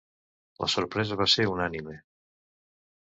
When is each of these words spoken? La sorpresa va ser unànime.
La 0.63 0.69
sorpresa 0.75 1.19
va 1.21 1.29
ser 1.35 1.47
unànime. 1.53 1.99